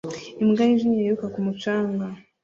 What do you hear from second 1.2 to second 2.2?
ku mucanga